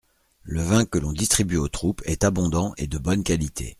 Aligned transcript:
Le 0.41 0.63
vin 0.63 0.85
que 0.85 0.97
l'on 0.97 1.13
distribue 1.13 1.57
aux 1.57 1.67
troupes 1.67 2.01
est 2.05 2.23
abondant 2.23 2.73
et 2.77 2.87
de 2.87 2.97
bonne 2.97 3.23
qualité. 3.23 3.69